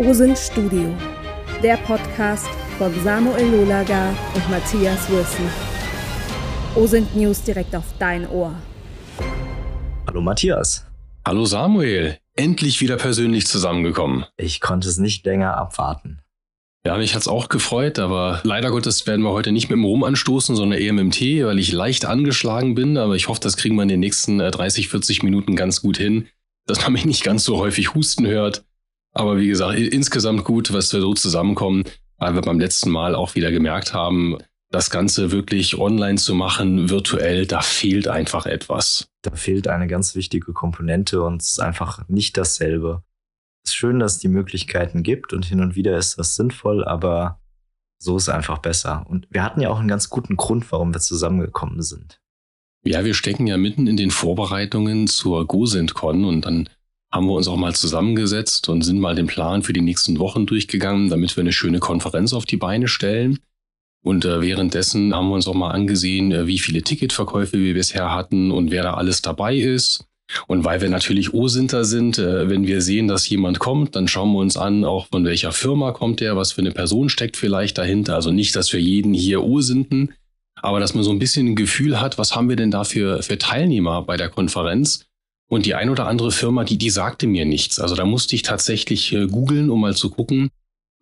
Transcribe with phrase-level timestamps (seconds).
[0.00, 0.94] OSINT Studio,
[1.62, 5.44] der Podcast von Samuel Lolaga und Matthias Wilson.
[6.74, 8.54] OSINT News direkt auf dein Ohr.
[10.06, 10.86] Hallo Matthias.
[11.26, 12.16] Hallo Samuel.
[12.34, 14.24] Endlich wieder persönlich zusammengekommen.
[14.38, 16.22] Ich konnte es nicht länger abwarten.
[16.86, 20.02] Ja, mich hat's auch gefreut, aber leider Gottes werden wir heute nicht mit dem Rum
[20.02, 22.96] anstoßen, sondern eher mit dem Tee, weil ich leicht angeschlagen bin.
[22.96, 25.98] Aber ich hoffe, das kriegen wir in den nächsten 30, äh, 40 Minuten ganz gut
[25.98, 26.26] hin,
[26.64, 28.64] dass man mich nicht ganz so häufig husten hört.
[29.12, 31.84] Aber wie gesagt, insgesamt gut, was wir so zusammenkommen,
[32.18, 34.38] weil wir beim letzten Mal auch wieder gemerkt haben,
[34.70, 39.08] das Ganze wirklich online zu machen, virtuell, da fehlt einfach etwas.
[39.22, 43.02] Da fehlt eine ganz wichtige Komponente und es ist einfach nicht dasselbe
[43.64, 47.40] ist schön, dass es die Möglichkeiten gibt und hin und wieder ist das sinnvoll, aber
[47.98, 49.04] so ist einfach besser.
[49.08, 52.20] Und wir hatten ja auch einen ganz guten Grund, warum wir zusammengekommen sind.
[52.82, 56.68] Ja, wir stecken ja mitten in den Vorbereitungen zur GoSendCon und dann
[57.12, 60.46] haben wir uns auch mal zusammengesetzt und sind mal den Plan für die nächsten Wochen
[60.46, 63.38] durchgegangen, damit wir eine schöne Konferenz auf die Beine stellen.
[64.02, 68.14] Und äh, währenddessen haben wir uns auch mal angesehen, äh, wie viele Ticketverkäufe wir bisher
[68.14, 70.06] hatten und wer da alles dabei ist.
[70.46, 74.32] Und weil wir natürlich O-Sinter sind, äh, wenn wir sehen, dass jemand kommt, dann schauen
[74.32, 77.76] wir uns an, auch von welcher Firma kommt der, was für eine Person steckt vielleicht
[77.76, 78.14] dahinter.
[78.14, 80.14] Also nicht, dass wir jeden hier O-Sinten,
[80.54, 83.22] aber dass man so ein bisschen ein Gefühl hat, was haben wir denn da für,
[83.22, 85.09] für Teilnehmer bei der Konferenz?
[85.50, 87.80] Und die ein oder andere Firma, die, die sagte mir nichts.
[87.80, 90.50] Also da musste ich tatsächlich äh, googeln, um mal zu gucken,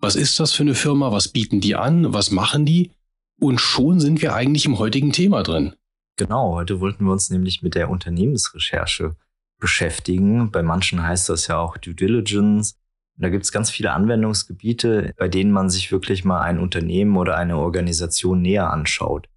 [0.00, 2.90] was ist das für eine Firma, was bieten die an, was machen die?
[3.38, 5.74] Und schon sind wir eigentlich im heutigen Thema drin.
[6.16, 9.16] Genau, heute wollten wir uns nämlich mit der Unternehmensrecherche
[9.60, 10.50] beschäftigen.
[10.50, 12.72] Bei manchen heißt das ja auch Due Diligence.
[13.16, 17.18] Und da gibt es ganz viele Anwendungsgebiete, bei denen man sich wirklich mal ein Unternehmen
[17.18, 19.28] oder eine Organisation näher anschaut.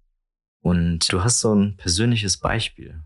[0.62, 3.02] Und du hast so ein persönliches Beispiel.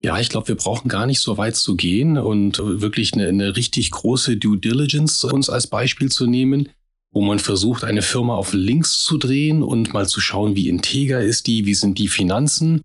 [0.00, 3.56] Ja, ich glaube, wir brauchen gar nicht so weit zu gehen und wirklich eine, eine
[3.56, 6.68] richtig große Due Diligence uns als Beispiel zu nehmen,
[7.10, 11.20] wo man versucht, eine Firma auf Links zu drehen und mal zu schauen, wie integer
[11.20, 12.82] ist die, wie sind die Finanzen,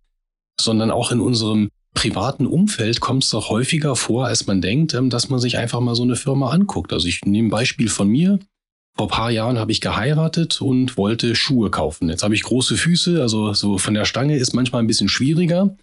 [0.59, 5.11] sondern auch in unserem privaten Umfeld kommt es doch häufiger vor, als man denkt, ähm,
[5.11, 6.91] dass man sich einfach mal so eine Firma anguckt.
[6.93, 8.39] Also ich nehme ein Beispiel von mir.
[8.95, 12.09] Vor paar Jahren habe ich geheiratet und wollte Schuhe kaufen.
[12.09, 15.75] Jetzt habe ich große Füße, also so von der Stange ist manchmal ein bisschen schwieriger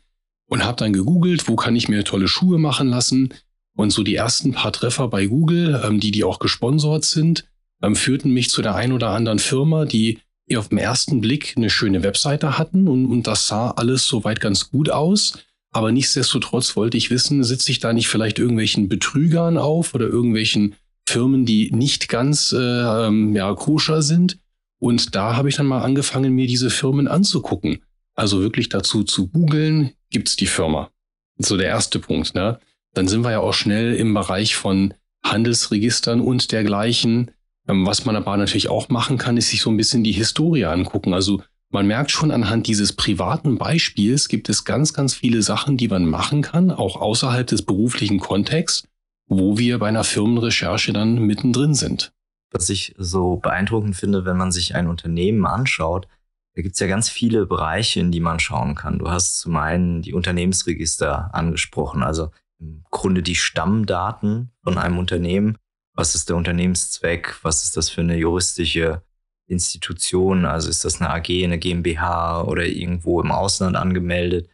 [0.51, 3.33] und habe dann gegoogelt, wo kann ich mir tolle Schuhe machen lassen.
[3.77, 7.45] Und so die ersten paar Treffer bei Google, ähm, die die auch gesponsert sind,
[7.83, 10.19] ähm, führten mich zu der ein oder anderen Firma, die
[10.55, 14.71] auf den ersten Blick eine schöne Webseite hatten und, und das sah alles soweit ganz
[14.71, 15.39] gut aus.
[15.71, 20.75] Aber nichtsdestotrotz wollte ich wissen, sitze ich da nicht vielleicht irgendwelchen Betrügern auf oder irgendwelchen
[21.09, 22.59] Firmen, die nicht ganz äh,
[23.07, 24.41] ähm, ja, koscher sind.
[24.81, 27.79] Und da habe ich dann mal angefangen, mir diese Firmen anzugucken.
[28.17, 30.91] Also wirklich dazu zu googeln, gibt's die Firma.
[31.39, 32.35] So der erste Punkt.
[32.35, 32.59] Ne?
[32.95, 34.95] Dann sind wir ja auch schnell im Bereich von
[35.25, 37.31] Handelsregistern und dergleichen.
[37.69, 40.65] Ähm, was man aber natürlich auch machen kann, ist sich so ein bisschen die Historie
[40.65, 41.15] angucken.
[41.15, 45.87] Also man merkt schon anhand dieses privaten Beispiels gibt es ganz, ganz viele Sachen, die
[45.87, 48.89] man machen kann, auch außerhalb des beruflichen Kontexts,
[49.27, 52.13] wo wir bei einer Firmenrecherche dann mittendrin sind.
[52.51, 56.09] Was ich so beeindruckend finde, wenn man sich ein Unternehmen anschaut,
[56.55, 58.99] da gibt es ja ganz viele Bereiche, in die man schauen kann.
[58.99, 65.57] Du hast zum einen die Unternehmensregister angesprochen, also im Grunde die Stammdaten von einem Unternehmen.
[65.95, 67.39] Was ist der Unternehmenszweck?
[67.43, 69.03] Was ist das für eine juristische
[69.47, 70.45] Institution?
[70.45, 74.49] Also ist das eine AG, eine GmbH oder irgendwo im Ausland angemeldet?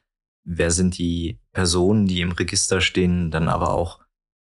[0.45, 3.31] Wer sind die Personen, die im Register stehen?
[3.31, 4.01] Dann aber auch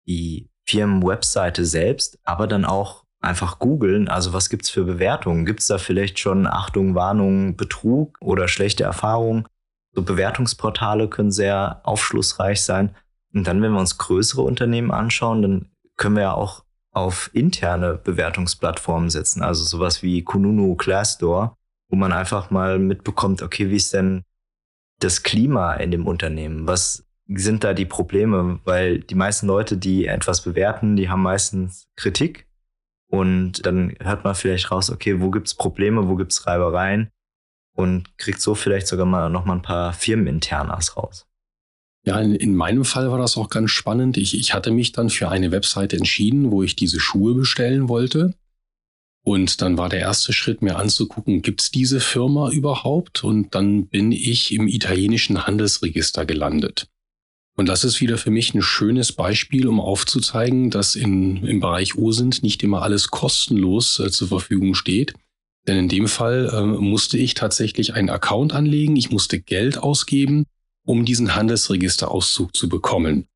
[0.08, 4.08] die Firmenwebseite selbst, aber dann auch einfach googeln.
[4.08, 5.46] Also was gibt's für Bewertungen?
[5.46, 9.46] Gibt's da vielleicht schon Achtung, Warnung, Betrug oder schlechte Erfahrungen?
[9.94, 12.96] So Bewertungsportale können sehr aufschlussreich sein.
[13.34, 17.96] Und dann, wenn wir uns größere Unternehmen anschauen, dann können wir ja auch auf interne
[17.96, 21.56] Bewertungsplattformen setzen, also sowas wie Kununu Glassdoor,
[21.88, 24.24] wo man einfach mal mitbekommt, okay, wie ist denn
[25.00, 26.68] das Klima in dem Unternehmen?
[26.68, 28.60] Was sind da die Probleme?
[28.66, 32.46] Weil die meisten Leute, die etwas bewerten, die haben meistens Kritik.
[33.12, 37.10] Und dann hört man vielleicht raus, okay, wo gibt's Probleme, wo gibt's Reibereien?
[37.76, 41.28] Und kriegt so vielleicht sogar mal noch mal ein paar Firmeninternas raus.
[42.06, 44.18] Ja, in, in, meinem Fall war das auch ganz spannend.
[44.18, 48.34] Ich, ich hatte mich dann für eine Webseite entschieden, wo ich diese Schuhe bestellen wollte.
[49.24, 53.26] Und dann war der erste Schritt, mir anzugucken, gibt's diese Firma überhaupt?
[53.26, 56.88] Und dann bin ich im italienischen Handelsregister gelandet.
[57.58, 61.96] Und das ist wieder für mich ein schönes Beispiel, um aufzuzeigen, dass in, im Bereich
[61.96, 65.14] OSINT nicht immer alles kostenlos äh, zur Verfügung steht.
[65.68, 70.46] Denn in dem Fall äh, musste ich tatsächlich einen Account anlegen, ich musste Geld ausgeben
[70.84, 73.28] um diesen Handelsregisterauszug zu bekommen.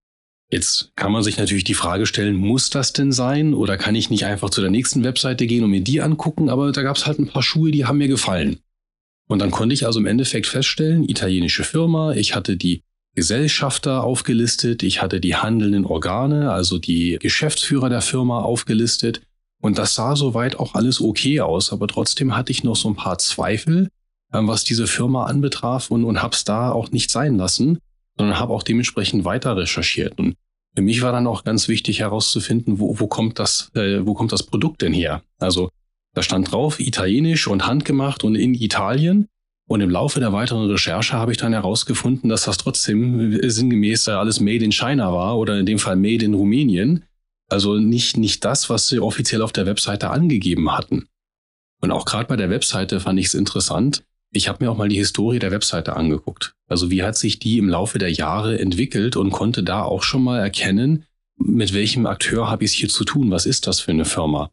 [0.52, 4.10] Jetzt kann man sich natürlich die Frage stellen, muss das denn sein oder kann ich
[4.10, 6.50] nicht einfach zu der nächsten Webseite gehen und mir die angucken?
[6.50, 8.60] Aber da gab es halt ein paar Schuhe, die haben mir gefallen.
[9.28, 12.84] Und dann konnte ich also im Endeffekt feststellen, italienische Firma, ich hatte die
[13.16, 19.22] Gesellschafter aufgelistet, ich hatte die handelnden Organe, also die Geschäftsführer der Firma aufgelistet.
[19.62, 22.96] Und das sah soweit auch alles okay aus, aber trotzdem hatte ich noch so ein
[22.96, 23.90] paar Zweifel,
[24.34, 27.80] ähm, was diese Firma anbetraf und, und habe es da auch nicht sein lassen,
[28.18, 30.20] sondern habe auch dementsprechend weiter recherchiert.
[30.20, 30.36] Und
[30.76, 34.34] für mich war dann auch ganz wichtig herauszufinden, wo, wo, kommt das, äh, wo kommt
[34.34, 35.24] das Produkt denn her?
[35.40, 35.70] Also
[36.14, 39.28] da stand drauf, italienisch und handgemacht und in Italien.
[39.68, 44.40] Und im Laufe der weiteren Recherche habe ich dann herausgefunden, dass das trotzdem sinngemäß alles
[44.40, 47.04] Made in China war oder in dem Fall Made in Rumänien.
[47.50, 51.08] Also nicht, nicht das, was sie offiziell auf der Webseite angegeben hatten.
[51.82, 54.04] Und auch gerade bei der Webseite fand ich es interessant.
[54.32, 56.54] Ich habe mir auch mal die Historie der Webseite angeguckt.
[56.68, 60.24] Also wie hat sich die im Laufe der Jahre entwickelt und konnte da auch schon
[60.24, 61.06] mal erkennen,
[61.38, 63.32] mit welchem Akteur habe ich es hier zu tun?
[63.32, 64.52] Was ist das für eine Firma?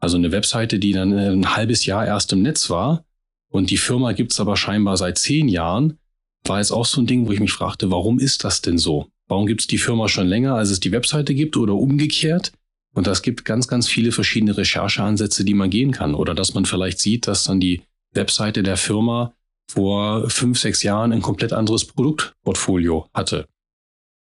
[0.00, 3.04] Also eine Webseite, die dann äh, ein halbes Jahr erst im Netz war
[3.50, 5.98] und die Firma gibt's aber scheinbar seit zehn Jahren,
[6.44, 9.08] war jetzt auch so ein Ding, wo ich mich fragte, warum ist das denn so?
[9.26, 12.52] Warum gibt's die Firma schon länger, als es die Webseite gibt oder umgekehrt?
[12.94, 16.14] Und das gibt ganz, ganz viele verschiedene Rechercheansätze, die man gehen kann.
[16.14, 17.82] Oder dass man vielleicht sieht, dass dann die
[18.14, 19.34] Webseite der Firma
[19.70, 23.46] vor fünf, sechs Jahren ein komplett anderes Produktportfolio hatte.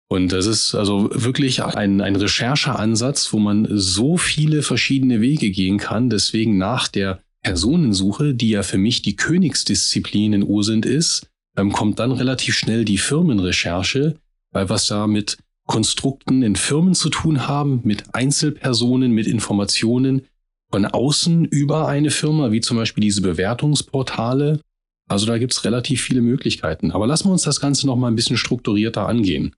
[0.09, 5.79] Und das ist also wirklich ein, ein Rechercheansatz, wo man so viele verschiedene Wege gehen
[5.79, 6.11] kann.
[6.11, 11.99] Deswegen nach der Personensuche, die ja für mich die Königsdisziplin in OSINT ist, ähm, kommt
[11.99, 14.17] dann relativ schnell die Firmenrecherche,
[14.53, 20.23] weil was da mit Konstrukten in Firmen zu tun haben, mit Einzelpersonen, mit Informationen
[20.71, 24.61] von außen über eine Firma, wie zum Beispiel diese Bewertungsportale.
[25.09, 26.91] Also da gibt's relativ viele Möglichkeiten.
[26.91, 29.55] Aber lassen wir uns das Ganze noch mal ein bisschen strukturierter angehen.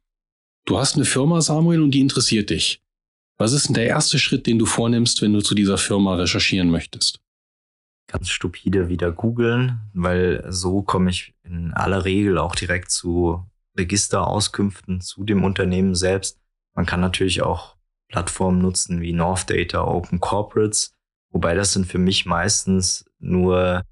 [0.67, 2.81] Du hast eine Firma, Samuel, und die interessiert dich.
[3.39, 6.71] Was ist denn der erste Schritt, den du vornimmst, wenn du zu dieser Firma recherchieren
[6.71, 7.21] möchtest?
[8.07, 13.45] Ganz stupide wieder googeln, weil so komme ich in aller Regel auch direkt zu
[13.77, 16.41] Registerauskünften zu dem Unternehmen selbst.
[16.75, 17.77] Man kann natürlich auch
[18.09, 20.95] Plattformen nutzen wie North Data, Open Corporates,
[21.31, 23.83] wobei das sind für mich meistens nur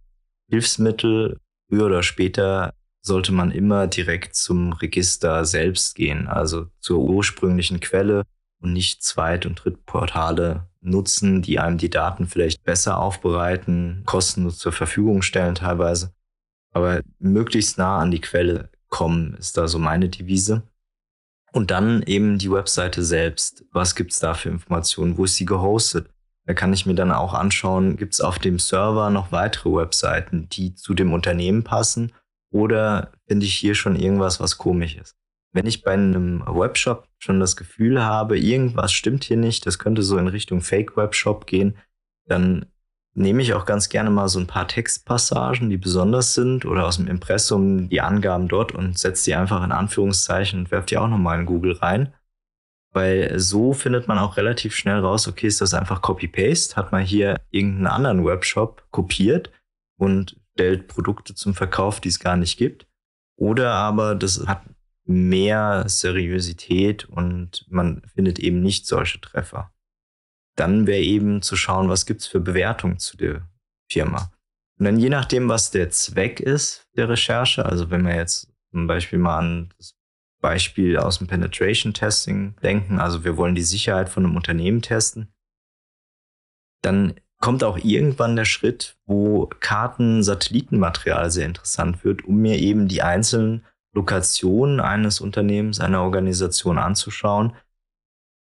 [0.49, 1.39] Hilfsmittel.
[1.69, 8.25] Früher oder später sollte man immer direkt zum Register selbst gehen, also zur ursprünglichen Quelle
[8.61, 14.73] und nicht Zweit- und Drittportale nutzen, die einem die Daten vielleicht besser aufbereiten, kostenlos zur
[14.73, 16.13] Verfügung stellen teilweise.
[16.73, 20.63] Aber möglichst nah an die Quelle kommen ist da so meine Devise.
[21.53, 23.65] Und dann eben die Webseite selbst.
[23.73, 25.19] Was gibt's da für Informationen?
[25.19, 26.09] Wo ist sie gehostet?
[26.47, 30.75] Da kann ich mir dann auch anschauen, gibt's auf dem Server noch weitere Webseiten, die
[30.75, 32.13] zu dem Unternehmen passen
[32.53, 35.17] oder finde ich hier schon irgendwas, was komisch ist?
[35.53, 40.03] Wenn ich bei einem Webshop schon das Gefühl habe, irgendwas stimmt hier nicht, das könnte
[40.03, 41.77] so in Richtung Fake-Webshop gehen,
[42.27, 42.67] dann
[43.15, 46.97] nehme ich auch ganz gerne mal so ein paar Textpassagen, die besonders sind oder aus
[46.97, 51.09] dem Impressum die Angaben dort und setze die einfach in Anführungszeichen und werfe die auch
[51.09, 52.15] nochmal in Google rein.
[52.95, 56.77] Weil so findet man auch relativ schnell raus, okay, ist das einfach Copy-Paste?
[56.77, 59.51] Hat man hier irgendeinen anderen Webshop kopiert
[59.99, 62.87] und stellt Produkte zum Verkauf, die es gar nicht gibt.
[63.37, 64.63] Oder aber das hat
[65.05, 69.73] mehr Seriosität und man findet eben nicht solche Treffer.
[70.57, 73.49] Dann wäre eben zu schauen, was gibt's für Bewertungen zu der
[73.91, 74.33] Firma.
[74.79, 78.87] Und dann je nachdem, was der Zweck ist der Recherche, also wenn wir jetzt zum
[78.87, 79.95] Beispiel mal an das
[80.41, 85.33] Beispiel aus dem Penetration Testing denken, also wir wollen die Sicherheit von einem Unternehmen testen,
[86.83, 93.03] dann kommt auch irgendwann der Schritt, wo Karten-Satellitenmaterial sehr interessant wird, um mir eben die
[93.03, 97.55] einzelnen Lokationen eines Unternehmens, einer Organisation anzuschauen.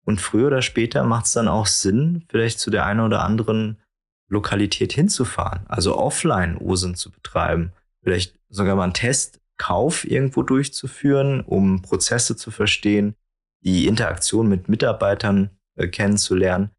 [0.05, 3.79] Und früher oder später macht es dann auch Sinn, vielleicht zu der einen oder anderen
[4.29, 11.83] Lokalität hinzufahren, also offline OSINT zu betreiben, vielleicht sogar mal einen Testkauf irgendwo durchzuführen, um
[11.83, 13.17] Prozesse zu verstehen,
[13.63, 16.71] die Interaktion mit Mitarbeitern äh, kennenzulernen.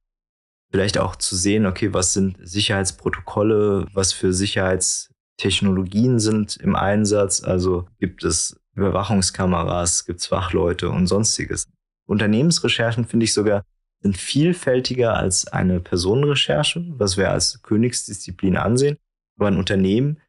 [0.72, 7.90] Vielleicht auch zu sehen, okay, was sind Sicherheitsprotokolle, was für Sicherheitstechnologien sind im Einsatz, also
[8.00, 11.68] gibt es Überwachungskameras, gibt es Fachleute und sonstiges.
[12.08, 13.63] Unternehmensrecherchen finde ich sogar
[14.01, 18.98] sind vielfältiger als eine Personenrecherche, was wir als Königsdisziplin ansehen.
[19.38, 20.20] Aber ein Unternehmen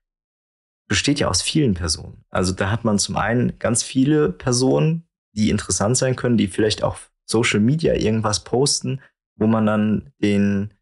[0.88, 2.24] besteht ja aus vielen Personen.
[2.28, 6.84] Also da hat man zum einen ganz viele Personen, die interessant sein können, die vielleicht
[6.84, 9.00] auch Social Media irgendwas posten,
[9.36, 10.74] wo man dann den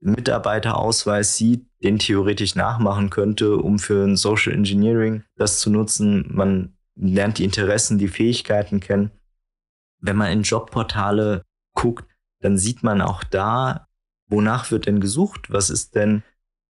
[0.00, 6.24] Mitarbeiterausweis sieht, den theoretisch nachmachen könnte, um für ein Social Engineering das zu nutzen.
[6.30, 9.10] Man lernt die Interessen, die Fähigkeiten kennen.
[10.00, 11.42] wenn man in Jobportale
[11.74, 12.08] guckt,
[12.40, 13.88] dann sieht man auch da,
[14.28, 15.50] wonach wird denn gesucht?
[15.50, 16.22] Was ist denn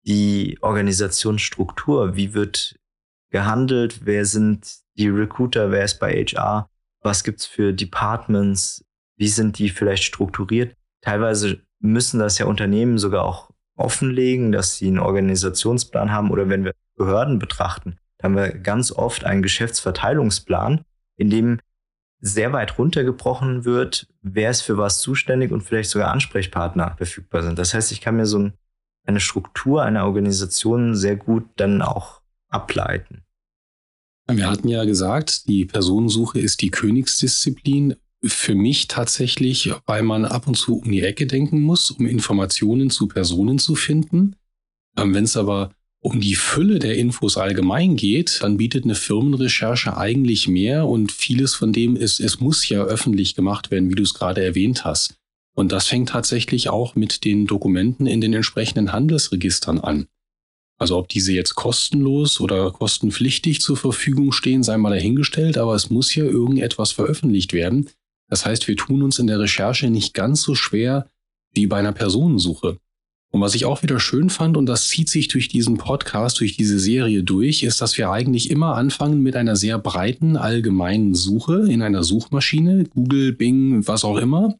[0.06, 2.16] die Organisationsstruktur?
[2.16, 2.78] Wie wird
[3.30, 4.06] gehandelt?
[4.06, 5.70] Wer sind die Recruiter?
[5.70, 6.70] Wer ist bei HR?
[7.02, 8.82] Was gibt's für Departments?
[9.16, 10.74] Wie sind die vielleicht strukturiert?
[11.02, 16.64] Teilweise müssen das ja Unternehmen sogar auch offenlegen, dass sie einen Organisationsplan haben oder wenn
[16.64, 20.82] wir Behörden betrachten, dann haben wir ganz oft einen Geschäftsverteilungsplan,
[21.16, 21.60] in dem
[22.20, 27.58] sehr weit runtergebrochen wird, wer ist für was zuständig und vielleicht sogar Ansprechpartner verfügbar sind.
[27.58, 28.52] Das heißt, ich kann mir so ein,
[29.04, 33.22] eine Struktur einer Organisation sehr gut dann auch ableiten.
[34.30, 37.96] Wir hatten ja gesagt, die Personensuche ist die Königsdisziplin.
[38.22, 42.90] Für mich tatsächlich, weil man ab und zu um die Ecke denken muss, um Informationen
[42.90, 44.36] zu Personen zu finden.
[44.98, 45.70] Ähm, Wenn es aber
[46.00, 51.54] um die Fülle der Infos allgemein geht, dann bietet eine Firmenrecherche eigentlich mehr und vieles
[51.54, 55.16] von dem ist, es muss ja öffentlich gemacht werden, wie du es gerade erwähnt hast.
[55.54, 60.06] Und das fängt tatsächlich auch mit den Dokumenten in den entsprechenden Handelsregistern an.
[60.78, 65.90] Also ob diese jetzt kostenlos oder kostenpflichtig zur Verfügung stehen, sei mal dahingestellt, aber es
[65.90, 67.90] muss ja irgendetwas veröffentlicht werden.
[68.28, 71.10] Das heißt, wir tun uns in der Recherche nicht ganz so schwer
[71.52, 72.78] wie bei einer Personensuche.
[73.30, 76.56] Und was ich auch wieder schön fand, und das zieht sich durch diesen Podcast, durch
[76.56, 81.70] diese Serie durch, ist, dass wir eigentlich immer anfangen mit einer sehr breiten, allgemeinen Suche
[81.70, 84.58] in einer Suchmaschine, Google, Bing, was auch immer.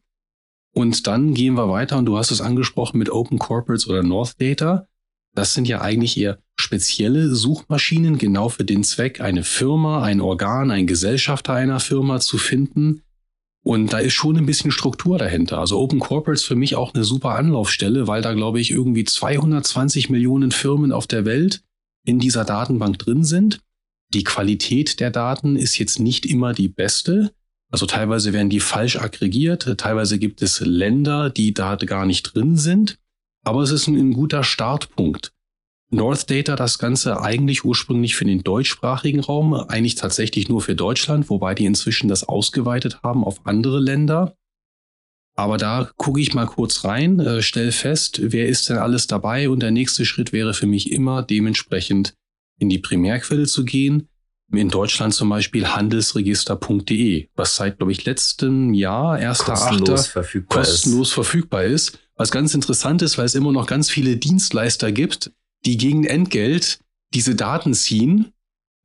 [0.75, 4.39] Und dann gehen wir weiter, und du hast es angesprochen mit Open Corporates oder North
[4.39, 4.87] Data.
[5.35, 10.71] Das sind ja eigentlich eher spezielle Suchmaschinen, genau für den Zweck, eine Firma, ein Organ,
[10.71, 13.03] ein Gesellschafter einer Firma zu finden
[13.69, 15.59] und da ist schon ein bisschen Struktur dahinter.
[15.59, 20.09] Also Open Corporates für mich auch eine super Anlaufstelle, weil da glaube ich irgendwie 220
[20.09, 21.63] Millionen Firmen auf der Welt
[22.07, 23.61] in dieser Datenbank drin sind.
[24.15, 27.31] Die Qualität der Daten ist jetzt nicht immer die beste.
[27.71, 32.57] Also teilweise werden die falsch aggregiert, teilweise gibt es Länder, die da gar nicht drin
[32.57, 32.99] sind.
[33.45, 35.35] Aber es ist ein guter Startpunkt.
[35.91, 41.31] North Data das Ganze eigentlich ursprünglich für den deutschsprachigen Raum, eigentlich tatsächlich nur für Deutschland,
[41.31, 44.35] wobei die inzwischen das ausgeweitet haben auf andere Länder.
[45.35, 49.49] Aber da gucke ich mal kurz rein, äh, stell fest, wer ist denn alles dabei
[49.49, 52.15] und der nächste Schritt wäre für mich immer dementsprechend
[52.59, 54.09] in die Primärquelle zu gehen.
[54.51, 59.45] In Deutschland zum Beispiel handelsregister.de, was seit, glaube ich, letztem Jahr, 1.8.
[59.45, 61.15] kostenlos, verfügbar, kostenlos ist.
[61.15, 61.99] verfügbar ist.
[62.17, 65.31] Was ganz interessant ist, weil es immer noch ganz viele Dienstleister gibt,
[65.65, 66.79] die gegen Entgelt
[67.15, 68.33] diese Daten ziehen.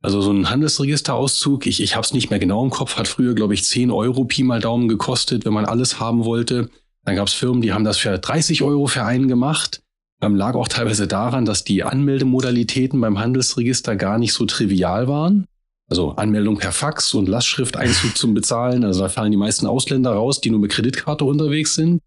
[0.02, 3.34] Also so ein Handelsregisterauszug, ich, ich habe es nicht mehr genau im Kopf, hat früher,
[3.34, 6.68] glaube ich, 10 Euro Pi mal Daumen gekostet, wenn man alles haben wollte.
[7.04, 9.82] Dann gab es Firmen, die haben das für 30 Euro für einen gemacht.
[10.20, 15.46] Ähm, lag auch teilweise daran, dass die Anmeldemodalitäten beim Handelsregister gar nicht so trivial waren.
[15.88, 18.84] Also Anmeldung per Fax und Lastschrifteinzug zum Bezahlen.
[18.84, 22.00] Also da fallen die meisten Ausländer raus, die nur mit Kreditkarte unterwegs sind.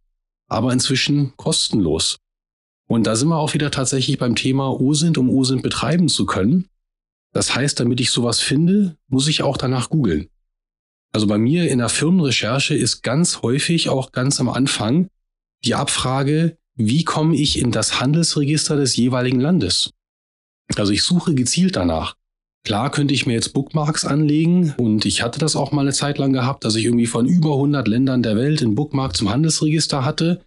[0.50, 2.18] Aber inzwischen kostenlos.
[2.88, 6.68] Und da sind wir auch wieder tatsächlich beim Thema OSINT, um OSINT betreiben zu können.
[7.34, 10.30] Das heißt, damit ich sowas finde, muss ich auch danach googeln.
[11.14, 15.10] Also bei mir in der Firmenrecherche ist ganz häufig auch ganz am Anfang
[15.66, 19.92] die Abfrage, wie komme ich in das Handelsregister des jeweiligen Landes?
[20.76, 22.16] Also ich suche gezielt danach.
[22.64, 26.18] Klar könnte ich mir jetzt Bookmarks anlegen und ich hatte das auch mal eine Zeit
[26.18, 30.04] lang gehabt, dass ich irgendwie von über 100 Ländern der Welt einen Bookmark zum Handelsregister
[30.04, 30.42] hatte.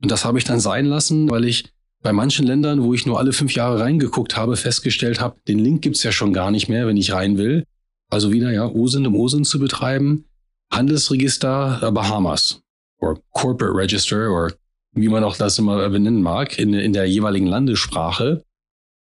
[0.00, 1.73] Und das habe ich dann sein lassen, weil ich
[2.04, 5.80] bei manchen Ländern, wo ich nur alle fünf Jahre reingeguckt habe, festgestellt habe, den Link
[5.80, 7.64] gibt's ja schon gar nicht mehr, wenn ich rein will.
[8.10, 10.26] Also wieder ja OSINT im OSINT zu betreiben.
[10.70, 12.60] Handelsregister äh, Bahamas
[13.00, 14.52] oder Corporate Register oder
[14.92, 18.44] wie man auch das immer benennen mag, in, in der jeweiligen Landessprache.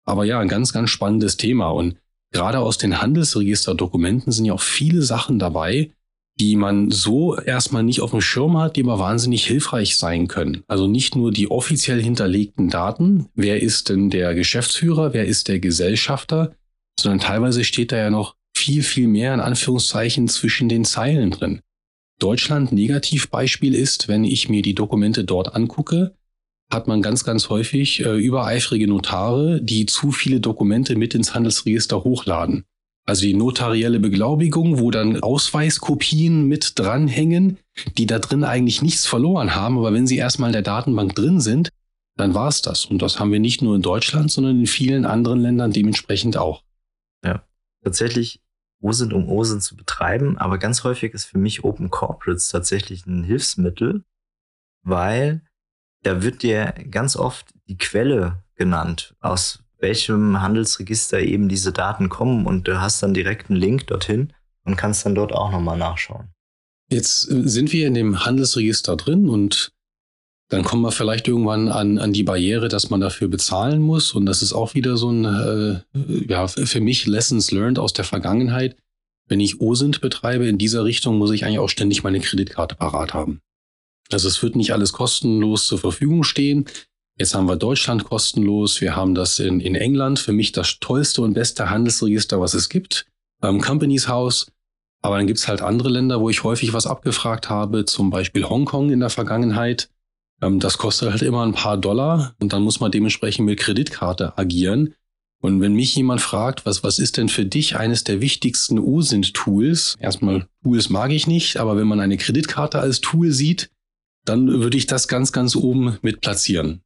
[0.05, 1.71] Aber ja, ein ganz, ganz spannendes Thema.
[1.71, 1.97] Und
[2.31, 5.91] gerade aus den Handelsregisterdokumenten sind ja auch viele Sachen dabei,
[6.43, 10.65] die man so erstmal nicht auf dem Schirm hat, die aber wahnsinnig hilfreich sein können.
[10.67, 15.61] Also nicht nur die offiziell hinterlegten Daten, wer ist denn der Geschäftsführer, wer ist der
[15.61, 16.57] Gesellschafter,
[16.99, 21.61] sondern teilweise steht da ja noch viel, viel mehr in Anführungszeichen zwischen den Zeilen drin.
[22.19, 26.17] Deutschland Negativbeispiel ist, wenn ich mir die Dokumente dort angucke,
[26.73, 32.03] hat man ganz, ganz häufig äh, übereifrige Notare, die zu viele Dokumente mit ins Handelsregister
[32.03, 32.65] hochladen.
[33.05, 37.59] Also die notarielle Beglaubigung, wo dann Ausweiskopien mit dranhängen,
[37.99, 41.41] die da drin eigentlich nichts verloren haben, aber wenn sie erstmal in der Datenbank drin
[41.41, 41.71] sind,
[42.17, 42.85] dann war es das.
[42.85, 46.63] Und das haben wir nicht nur in Deutschland, sondern in vielen anderen Ländern dementsprechend auch.
[47.25, 47.45] Ja,
[47.83, 48.41] tatsächlich
[48.81, 53.25] OSINT um OSINT zu betreiben, aber ganz häufig ist für mich Open Corporates tatsächlich ein
[53.25, 54.05] Hilfsmittel,
[54.83, 55.43] weil
[56.03, 62.47] da wird dir ganz oft die Quelle genannt, aus welchem Handelsregister eben diese Daten kommen
[62.47, 64.33] und du hast dann direkt einen Link dorthin
[64.65, 66.29] und kannst dann dort auch nochmal nachschauen.
[66.91, 69.73] Jetzt äh, sind wir in dem Handelsregister drin und
[70.49, 74.13] dann kommen wir vielleicht irgendwann an, an die Barriere, dass man dafür bezahlen muss.
[74.13, 75.81] Und das ist auch wieder so ein, äh,
[76.29, 78.77] ja, für mich Lessons learned aus der Vergangenheit.
[79.27, 83.15] Wenn ich OSINT betreibe in dieser Richtung, muss ich eigentlich auch ständig meine Kreditkarte parat
[83.15, 83.41] haben.
[84.11, 86.67] Also es wird nicht alles kostenlos zur Verfügung stehen.
[87.23, 88.81] Jetzt haben wir Deutschland kostenlos.
[88.81, 90.19] Wir haben das in, in England.
[90.19, 93.07] Für mich das tollste und beste Handelsregister, was es gibt.
[93.45, 94.51] Ähm, Companies House.
[95.03, 98.91] Aber dann gibt's halt andere Länder, wo ich häufig was abgefragt habe, zum Beispiel Hongkong
[98.91, 99.89] in der Vergangenheit.
[100.41, 104.37] Ähm, das kostet halt immer ein paar Dollar und dann muss man dementsprechend mit Kreditkarte
[104.37, 104.97] agieren.
[105.41, 109.97] Und wenn mich jemand fragt, was, was ist denn für dich eines der wichtigsten OSINT-Tools?
[110.01, 113.71] Erstmal, Tools mag ich nicht, aber wenn man eine Kreditkarte als Tool sieht,
[114.25, 116.83] dann würde ich das ganz, ganz oben mit platzieren.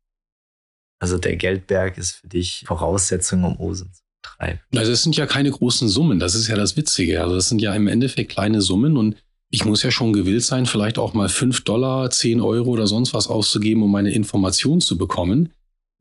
[0.99, 4.61] Also der Geldberg ist für dich Voraussetzung, um OSINT zu betreiben.
[4.75, 7.23] Also es sind ja keine großen Summen, das ist ja das Witzige.
[7.23, 9.17] Also das sind ja im Endeffekt kleine Summen und
[9.51, 13.15] ich muss ja schon gewillt sein, vielleicht auch mal 5 Dollar, 10 Euro oder sonst
[13.15, 15.51] was auszugeben, um meine Information zu bekommen.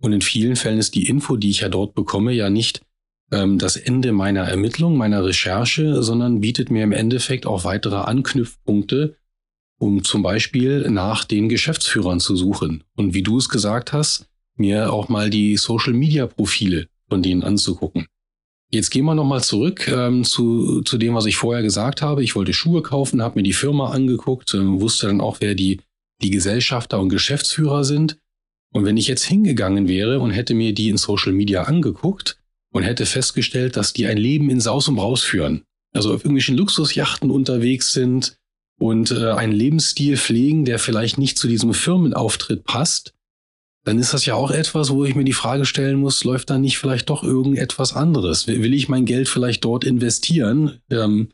[0.02, 2.82] Und in vielen Fällen ist die Info, die ich ja dort bekomme, ja nicht
[3.32, 9.16] ähm, das Ende meiner Ermittlung, meiner Recherche, sondern bietet mir im Endeffekt auch weitere Anknüpfpunkte,
[9.78, 12.84] um zum Beispiel nach den Geschäftsführern zu suchen.
[12.96, 18.08] Und wie du es gesagt hast, mir auch mal die Social-Media-Profile von denen anzugucken.
[18.72, 22.24] Jetzt gehen wir nochmal zurück ähm, zu, zu dem, was ich vorher gesagt habe.
[22.24, 25.82] Ich wollte Schuhe kaufen, habe mir die Firma angeguckt, äh, wusste dann auch, wer die,
[26.22, 28.18] die Gesellschafter und Geschäftsführer sind.
[28.74, 32.38] Und wenn ich jetzt hingegangen wäre und hätte mir die in Social Media angeguckt
[32.74, 36.58] und hätte festgestellt, dass die ein Leben in Saus und Braus führen, also auf irgendwelchen
[36.58, 38.36] Luxusjachten unterwegs sind
[38.78, 43.15] und äh, einen Lebensstil pflegen, der vielleicht nicht zu diesem Firmenauftritt passt,
[43.86, 46.58] dann ist das ja auch etwas, wo ich mir die Frage stellen muss, läuft da
[46.58, 48.48] nicht vielleicht doch irgendetwas anderes?
[48.48, 50.80] Will ich mein Geld vielleicht dort investieren?
[50.90, 51.30] Ähm,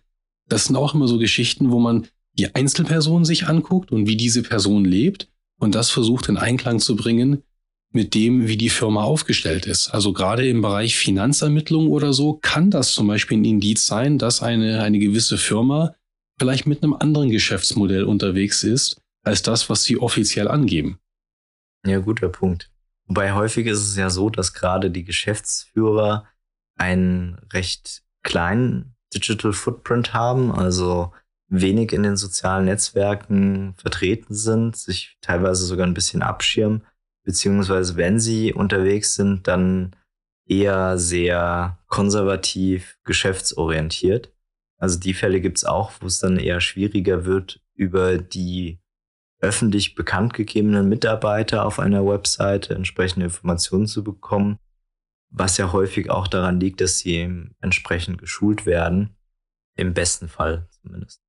[0.48, 4.44] das sind auch immer so Geschichten, wo man die Einzelperson sich anguckt und wie diese
[4.44, 7.42] Person lebt und das versucht in Einklang zu bringen
[7.94, 9.90] mit dem, wie die Firma aufgestellt ist.
[9.90, 14.42] Also gerade im Bereich Finanzermittlung oder so kann das zum Beispiel ein Indiz sein, dass
[14.42, 15.96] eine, eine gewisse Firma
[16.38, 20.98] vielleicht mit einem anderen Geschäftsmodell unterwegs ist, als das, was sie offiziell angeben.
[21.86, 22.72] Ja, guter Punkt.
[23.08, 26.28] Wobei häufig ist es ja so, dass gerade die Geschäftsführer
[26.78, 31.12] einen recht kleinen Digital Footprint haben, also
[31.48, 36.86] wenig in den sozialen Netzwerken vertreten sind, sich teilweise sogar ein bisschen abschirmen,
[37.24, 39.96] beziehungsweise wenn sie unterwegs sind, dann
[40.48, 44.34] eher sehr konservativ, geschäftsorientiert.
[44.78, 48.81] Also die Fälle gibt es auch, wo es dann eher schwieriger wird, über die
[49.42, 54.58] öffentlich bekannt gegebenen Mitarbeiter auf einer Webseite entsprechende Informationen zu bekommen,
[55.32, 59.16] was ja häufig auch daran liegt, dass sie entsprechend geschult werden,
[59.76, 61.22] im besten Fall zumindest.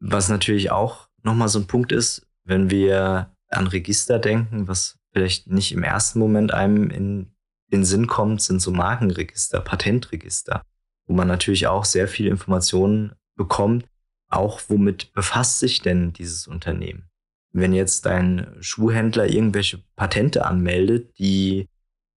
[0.00, 5.46] Was natürlich auch nochmal so ein Punkt ist, wenn wir an Register denken, was vielleicht
[5.46, 7.34] nicht im ersten Moment einem in
[7.72, 10.62] den Sinn kommt, sind so Markenregister, Patentregister,
[11.06, 13.86] wo man natürlich auch sehr viele Informationen bekommt,
[14.28, 17.09] auch womit befasst sich denn dieses Unternehmen
[17.52, 21.68] wenn jetzt dein Schuhhändler irgendwelche Patente anmeldet, die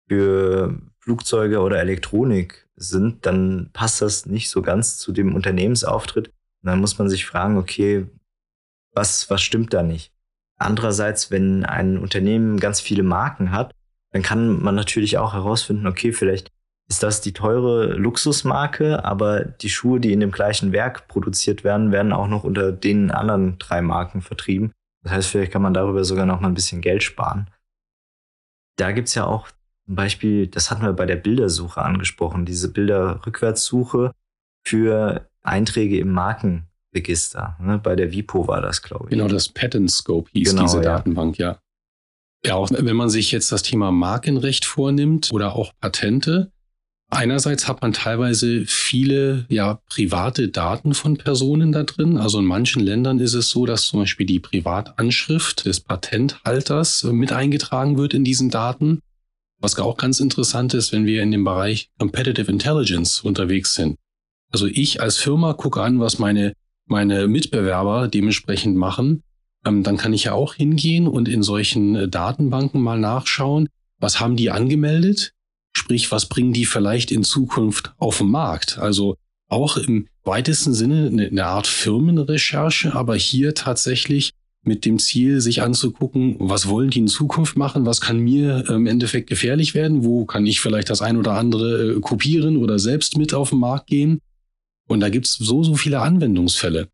[0.07, 6.27] für Flugzeuge oder Elektronik sind, dann passt das nicht so ganz zu dem Unternehmensauftritt.
[6.27, 8.05] Und dann muss man sich fragen, okay,
[8.93, 10.11] was, was stimmt da nicht?
[10.57, 13.73] Andererseits, wenn ein Unternehmen ganz viele Marken hat,
[14.11, 16.51] dann kann man natürlich auch herausfinden, okay, vielleicht
[16.87, 21.91] ist das die teure Luxusmarke, aber die Schuhe, die in dem gleichen Werk produziert werden,
[21.91, 24.71] werden auch noch unter den anderen drei Marken vertrieben.
[25.03, 27.49] Das heißt, vielleicht kann man darüber sogar noch mal ein bisschen Geld sparen.
[28.77, 29.49] Da gibt's ja auch
[29.85, 34.13] zum Beispiel, das hatten wir bei der Bildersuche angesprochen, diese Bilderrückwärtssuche
[34.65, 37.57] für Einträge im Markenregister.
[37.59, 37.79] Ne?
[37.79, 39.09] Bei der WIPO war das, glaube ich.
[39.09, 41.59] Genau, das Patent Scope hieß genau, diese Datenbank, ja.
[42.45, 46.51] Ja, auch wenn man sich jetzt das Thema Markenrecht vornimmt oder auch Patente,
[47.13, 52.17] Einerseits hat man teilweise viele ja private Daten von Personen da drin.
[52.17, 57.31] Also in manchen Ländern ist es so, dass zum Beispiel die Privatanschrift des Patenthalters mit
[57.31, 58.99] eingetragen wird in diesen Daten.
[59.59, 63.97] Was auch ganz interessant ist, wenn wir in dem Bereich Competitive Intelligence unterwegs sind.
[64.51, 66.53] Also ich als Firma gucke an, was meine,
[66.87, 69.21] meine Mitbewerber dementsprechend machen.
[69.65, 74.19] Ähm, dann kann ich ja auch hingehen und in solchen äh, Datenbanken mal nachschauen, was
[74.19, 75.33] haben die angemeldet?
[75.75, 78.77] Sprich, was bringen die vielleicht in Zukunft auf den Markt?
[78.77, 79.15] Also
[79.49, 84.31] auch im weitesten Sinne eine Art Firmenrecherche, aber hier tatsächlich
[84.63, 88.87] mit dem Ziel, sich anzugucken, was wollen die in Zukunft machen, was kann mir im
[88.87, 93.17] Endeffekt gefährlich werden, wo kann ich vielleicht das ein oder andere äh, kopieren oder selbst
[93.17, 94.19] mit auf den Markt gehen.
[94.87, 96.87] Und da gibt's so, so viele Anwendungsfälle.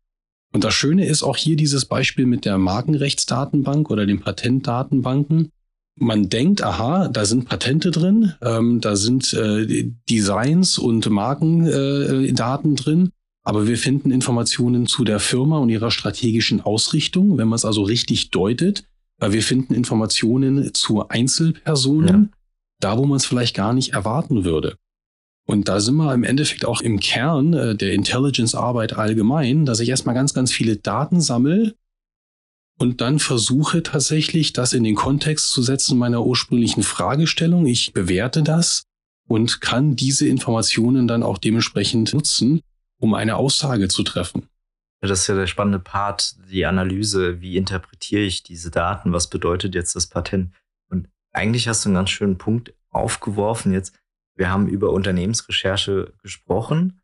[0.52, 5.52] Und das Schöne ist auch hier dieses Beispiel mit der Markenrechtsdatenbank oder den Patentdatenbanken.
[6.02, 12.76] Man denkt, aha, da sind Patente drin, ähm, da sind äh, Designs und Markendaten äh,
[12.76, 13.10] drin,
[13.44, 17.82] aber wir finden Informationen zu der Firma und ihrer strategischen Ausrichtung, wenn man es also
[17.82, 18.84] richtig deutet,
[19.18, 22.38] weil wir finden Informationen zu Einzelpersonen, ja.
[22.80, 24.76] da wo man es vielleicht gar nicht erwarten würde.
[25.46, 29.88] Und da sind wir im Endeffekt auch im Kern äh, der Intelligence-Arbeit allgemein, dass ich
[29.88, 31.74] erstmal ganz, ganz viele Daten sammle
[32.80, 37.66] und dann versuche tatsächlich, das in den Kontext zu setzen meiner ursprünglichen Fragestellung.
[37.66, 38.84] Ich bewerte das
[39.28, 42.62] und kann diese Informationen dann auch dementsprechend nutzen,
[42.98, 44.48] um eine Aussage zu treffen.
[45.02, 47.42] Das ist ja der spannende Part, die Analyse.
[47.42, 49.12] Wie interpretiere ich diese Daten?
[49.12, 50.54] Was bedeutet jetzt das Patent?
[50.88, 53.94] Und eigentlich hast du einen ganz schönen Punkt aufgeworfen jetzt.
[54.36, 57.02] Wir haben über Unternehmensrecherche gesprochen,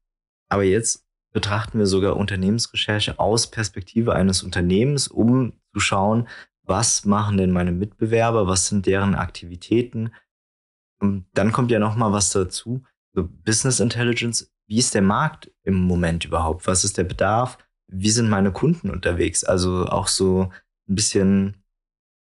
[0.48, 1.04] aber jetzt
[1.36, 6.28] betrachten wir sogar Unternehmensrecherche aus Perspektive eines Unternehmens, um zu schauen,
[6.62, 10.12] was machen denn meine Mitbewerber, was sind deren Aktivitäten.
[11.00, 12.82] Und dann kommt ja noch mal was dazu.
[13.12, 16.66] So Business Intelligence wie ist der Markt im Moment überhaupt?
[16.66, 17.58] Was ist der Bedarf?
[17.88, 19.44] Wie sind meine Kunden unterwegs?
[19.44, 20.50] Also auch so
[20.88, 21.62] ein bisschen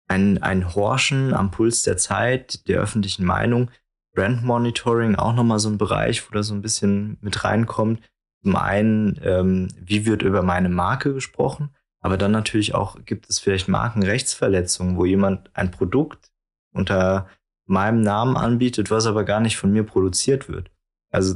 [0.09, 3.71] ein, ein Horchen am Puls der Zeit, der öffentlichen Meinung.
[4.13, 8.01] Brand Monitoring auch nochmal so ein Bereich, wo da so ein bisschen mit reinkommt.
[8.43, 11.69] Zum einen, ähm, wie wird über meine Marke gesprochen?
[12.01, 16.31] Aber dann natürlich auch, gibt es vielleicht Markenrechtsverletzungen, wo jemand ein Produkt
[16.71, 17.27] unter
[17.65, 20.71] meinem Namen anbietet, was aber gar nicht von mir produziert wird.
[21.11, 21.35] Also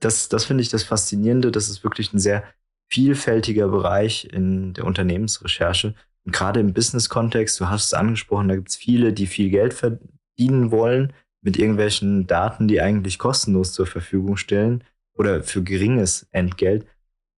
[0.00, 1.50] das, das finde ich das Faszinierende.
[1.50, 2.44] Das ist wirklich ein sehr
[2.88, 5.94] vielfältiger Bereich in der Unternehmensrecherche.
[6.24, 9.74] Und gerade im Business-Kontext, du hast es angesprochen, da gibt es viele, die viel Geld
[9.74, 14.82] verdienen wollen mit irgendwelchen Daten, die eigentlich kostenlos zur Verfügung stellen
[15.14, 16.86] oder für geringes Entgelt.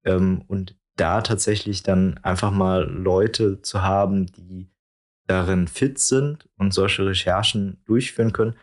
[0.05, 4.69] Ähm, und da tatsächlich dann einfach mal Leute zu haben, die
[5.27, 8.55] darin fit sind und solche Recherchen durchführen können,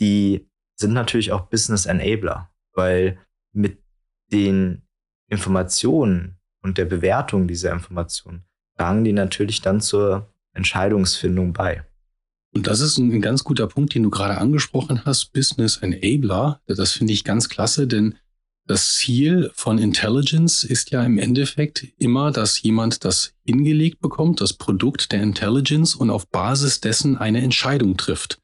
[0.00, 3.18] die sind natürlich auch Business Enabler, weil
[3.52, 3.78] mit
[4.32, 4.82] den
[5.28, 8.44] Informationen und der Bewertung dieser Informationen
[8.76, 11.84] tragen die natürlich dann zur Entscheidungsfindung bei.
[12.52, 16.60] Und das ist ein ganz guter Punkt, den du gerade angesprochen hast, Business Enabler.
[16.66, 18.16] Das finde ich ganz klasse, denn
[18.70, 24.52] das Ziel von Intelligence ist ja im Endeffekt immer, dass jemand das hingelegt bekommt, das
[24.52, 28.38] Produkt der Intelligence und auf Basis dessen eine Entscheidung trifft.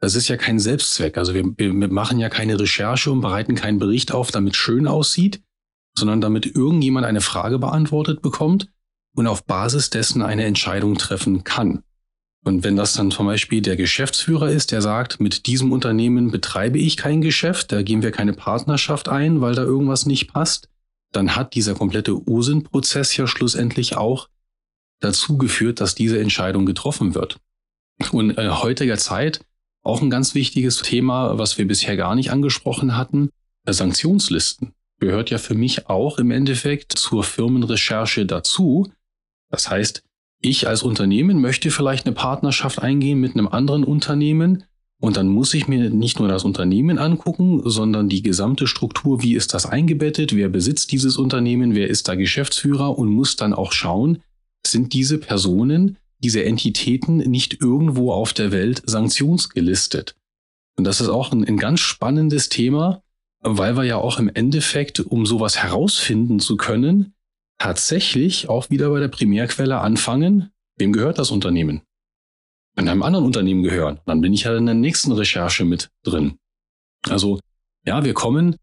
[0.00, 1.18] Das ist ja kein Selbstzweck.
[1.18, 5.42] Also wir, wir machen ja keine Recherche und bereiten keinen Bericht auf, damit schön aussieht,
[5.94, 8.70] sondern damit irgendjemand eine Frage beantwortet bekommt
[9.16, 11.82] und auf Basis dessen eine Entscheidung treffen kann.
[12.48, 16.78] Und wenn das dann zum Beispiel der Geschäftsführer ist, der sagt, mit diesem Unternehmen betreibe
[16.78, 20.70] ich kein Geschäft, da gehen wir keine Partnerschaft ein, weil da irgendwas nicht passt,
[21.12, 24.30] dann hat dieser komplette OSINT-Prozess ja schlussendlich auch
[25.00, 27.36] dazu geführt, dass diese Entscheidung getroffen wird.
[28.12, 29.44] Und in heutiger Zeit
[29.82, 33.28] auch ein ganz wichtiges Thema, was wir bisher gar nicht angesprochen hatten,
[33.66, 34.72] Sanktionslisten.
[35.00, 38.90] Gehört ja für mich auch im Endeffekt zur Firmenrecherche dazu.
[39.50, 40.02] Das heißt,
[40.40, 44.64] ich als Unternehmen möchte vielleicht eine Partnerschaft eingehen mit einem anderen Unternehmen
[45.00, 49.34] und dann muss ich mir nicht nur das Unternehmen angucken, sondern die gesamte Struktur, wie
[49.34, 53.72] ist das eingebettet, wer besitzt dieses Unternehmen, wer ist da Geschäftsführer und muss dann auch
[53.72, 54.22] schauen,
[54.66, 60.16] sind diese Personen diese Entitäten nicht irgendwo auf der Welt sanktionsgelistet.
[60.76, 63.02] Und das ist auch ein, ein ganz spannendes Thema,
[63.40, 67.14] weil wir ja auch im Endeffekt, um sowas herausfinden zu können,
[67.58, 71.82] tatsächlich auch wieder bei der Primärquelle anfangen, wem gehört das Unternehmen?
[72.74, 76.38] Wenn einem anderen Unternehmen gehören, dann bin ich ja in der nächsten Recherche mit drin.
[77.08, 77.40] Also
[77.84, 78.56] ja, wir kommen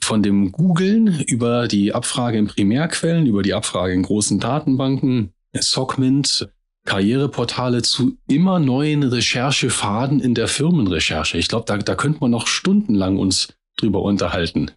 [0.00, 6.48] von dem Googlen über die Abfrage in Primärquellen, über die Abfrage in großen Datenbanken, Segment,
[6.84, 11.36] Karriereportale zu immer neuen Recherchefaden in der Firmenrecherche.
[11.38, 14.70] Ich glaube, da, da könnte man noch stundenlang uns drüber unterhalten.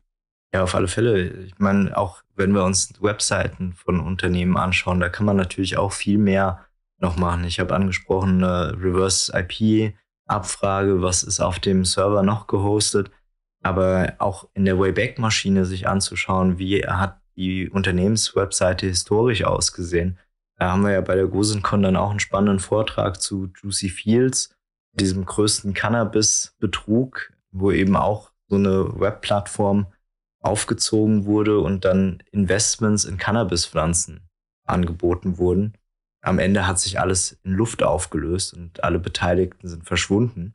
[0.54, 1.28] Ja, auf alle Fälle.
[1.44, 5.92] Ich meine, auch wenn wir uns Webseiten von Unternehmen anschauen, da kann man natürlich auch
[5.92, 6.66] viel mehr
[6.98, 7.44] noch machen.
[7.44, 13.12] Ich habe angesprochen, eine Reverse IP-Abfrage, was ist auf dem Server noch gehostet,
[13.62, 20.18] aber auch in der Wayback-Maschine sich anzuschauen, wie hat die Unternehmenswebseite historisch ausgesehen
[20.60, 24.54] da haben wir ja bei der GoSenCon dann auch einen spannenden Vortrag zu Juicy Fields,
[24.92, 29.88] diesem größten Cannabis-Betrug, wo eben auch so eine Webplattform
[30.42, 34.22] aufgezogen wurde und dann Investments in Cannabispflanzen
[34.66, 35.74] angeboten wurden.
[36.22, 40.54] Am Ende hat sich alles in Luft aufgelöst und alle Beteiligten sind verschwunden.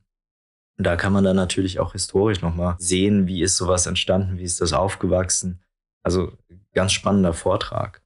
[0.76, 4.42] Und da kann man dann natürlich auch historisch nochmal sehen, wie ist sowas entstanden, wie
[4.42, 5.62] ist das aufgewachsen.
[6.02, 6.32] Also
[6.74, 8.02] ganz spannender Vortrag.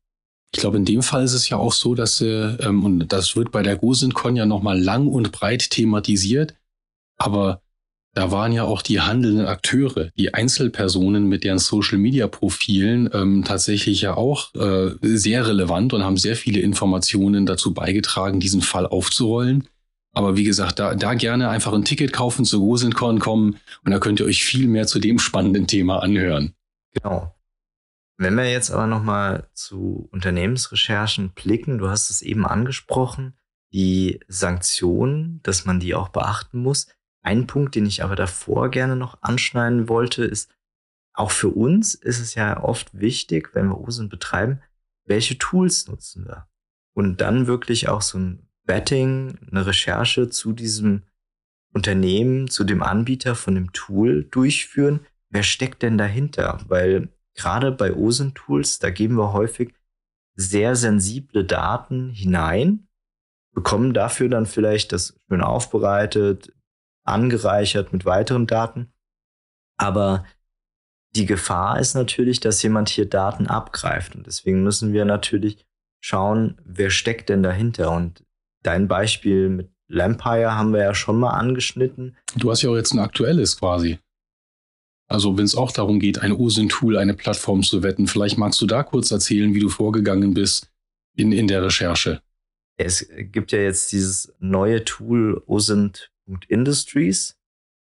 [0.55, 3.37] Ich glaube, in dem Fall ist es ja auch so, dass, äh, ähm, und das
[3.37, 6.55] wird bei der GoSynCon ja nochmal lang und breit thematisiert,
[7.19, 7.61] aber
[8.19, 14.17] da waren ja auch die handelnden Akteure, die Einzelpersonen mit deren Social-Media-Profilen ähm, tatsächlich ja
[14.17, 19.69] auch äh, sehr relevant und haben sehr viele Informationen dazu beigetragen, diesen Fall aufzurollen.
[20.15, 24.01] Aber wie gesagt, da, da gerne einfach ein Ticket kaufen, zu GoSynCon kommen und da
[24.01, 26.55] könnt ihr euch viel mehr zu dem spannenden Thema anhören.
[26.95, 27.37] Genau.
[28.17, 33.35] Wenn wir jetzt aber nochmal zu Unternehmensrecherchen blicken, du hast es eben angesprochen,
[33.73, 36.89] die Sanktionen, dass man die auch beachten muss.
[37.23, 40.51] Ein Punkt, den ich aber davor gerne noch anschneiden wollte, ist,
[41.15, 44.61] auch für uns ist es ja oft wichtig, wenn wir OSINT betreiben,
[45.05, 46.47] welche Tools nutzen wir?
[46.95, 51.03] Und dann wirklich auch so ein Betting, eine Recherche zu diesem
[51.73, 55.01] Unternehmen, zu dem Anbieter von dem Tool durchführen.
[55.31, 56.61] Wer steckt denn dahinter?
[56.69, 59.75] Weil gerade bei OSINT-Tools, da geben wir häufig
[60.35, 62.87] sehr sensible Daten hinein,
[63.53, 66.53] bekommen dafür dann vielleicht das schön aufbereitet,
[67.09, 68.93] angereichert mit weiteren Daten.
[69.77, 70.25] Aber
[71.15, 74.15] die Gefahr ist natürlich, dass jemand hier Daten abgreift.
[74.15, 75.67] Und deswegen müssen wir natürlich
[76.01, 77.93] schauen, wer steckt denn dahinter.
[77.93, 78.25] Und
[78.63, 82.17] dein Beispiel mit Lampire haben wir ja schon mal angeschnitten.
[82.37, 83.99] Du hast ja auch jetzt ein aktuelles quasi.
[85.09, 88.67] Also wenn es auch darum geht, ein OSINT-Tool, eine Plattform zu wetten, vielleicht magst du
[88.67, 90.71] da kurz erzählen, wie du vorgegangen bist
[91.17, 92.21] in, in der Recherche.
[92.77, 95.43] Es gibt ja jetzt dieses neue Tool
[96.29, 97.39] OSINT.industries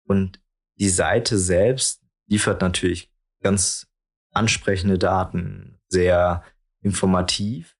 [0.07, 0.41] und
[0.79, 3.11] die Seite selbst liefert natürlich
[3.43, 3.87] ganz
[4.33, 6.43] ansprechende Daten, sehr
[6.81, 7.77] informativ.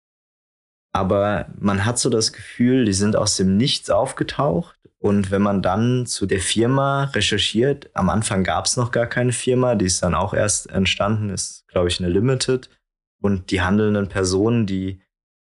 [0.93, 5.61] Aber man hat so das Gefühl, die sind aus dem Nichts aufgetaucht und wenn man
[5.61, 10.03] dann zu der Firma recherchiert, am Anfang gab es noch gar keine Firma, die ist
[10.03, 12.71] dann auch erst entstanden, ist, glaube ich, eine Limited.
[13.21, 15.03] Und die handelnden Personen, die